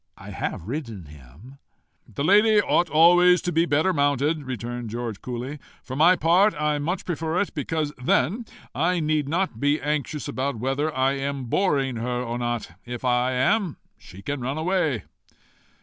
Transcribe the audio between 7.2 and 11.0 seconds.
it, because then I need not be anxious about whether